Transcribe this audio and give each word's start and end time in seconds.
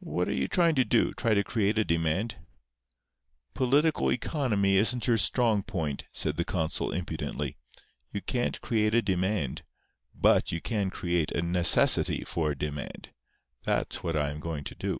"What 0.00 0.26
are 0.26 0.32
you 0.34 0.48
going 0.48 0.74
to 0.74 0.84
do—try 0.84 1.34
to 1.34 1.44
create 1.44 1.78
a 1.78 1.84
demand?" 1.84 2.38
"Political 3.54 4.10
economy 4.10 4.74
isn't 4.74 5.06
your 5.06 5.16
strong 5.18 5.62
point," 5.62 6.02
said 6.10 6.36
the 6.36 6.44
consul, 6.44 6.90
impudently. 6.90 7.56
"You 8.12 8.22
can't 8.22 8.60
create 8.60 8.92
a 8.92 9.02
demand. 9.02 9.62
But 10.16 10.50
you 10.50 10.60
can 10.60 10.90
create 10.90 11.30
a 11.30 11.42
necessity 11.42 12.24
for 12.24 12.50
a 12.50 12.58
demand. 12.58 13.10
That's 13.62 14.02
what 14.02 14.16
I 14.16 14.30
am 14.32 14.40
going 14.40 14.64
to 14.64 14.74
do." 14.74 14.98